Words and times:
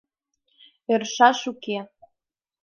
—Ӧршаш 0.93 1.39
уке. 1.51 1.77